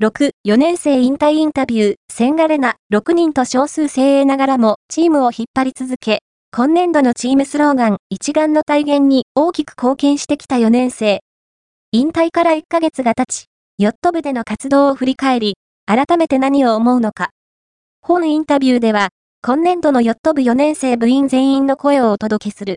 [0.00, 6.20] 6、4年生引退インタビュー、千賀レナ、6人と少数精鋭ながらも、チームを引っ張り続け、
[6.52, 11.18] 今年度のチームスローガン、一丸の体現に大きく貢献してきた4年生。
[11.90, 13.46] 引退から1ヶ月が経ち、
[13.78, 17.30] ヨット部での活動を振り返り、改めて何を思うのか。
[18.00, 19.08] 本インタビューでは、
[19.42, 22.76] 今年度のヨット部4年生部員全員の声をお届けする。